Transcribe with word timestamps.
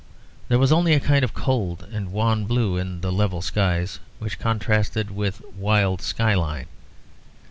There 0.47 0.57
was 0.57 0.71
only 0.71 0.95
a 0.95 0.99
kind 0.99 1.23
of 1.23 1.35
cold 1.35 1.87
and 1.91 2.11
wan 2.11 2.45
blue 2.45 2.75
in 2.75 3.01
the 3.01 3.11
level 3.11 3.43
skies 3.43 3.99
which 4.17 4.39
contrasted 4.39 5.11
with 5.11 5.43
wild 5.53 6.01
sky 6.01 6.33
line. 6.33 6.65